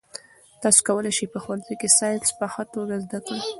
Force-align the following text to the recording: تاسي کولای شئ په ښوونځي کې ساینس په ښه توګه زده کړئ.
تاسي 0.61 0.81
کولای 0.87 1.11
شئ 1.17 1.27
په 1.33 1.39
ښوونځي 1.43 1.75
کې 1.81 1.89
ساینس 1.97 2.27
په 2.37 2.45
ښه 2.53 2.63
توګه 2.73 2.95
زده 3.03 3.19
کړئ. 3.25 3.41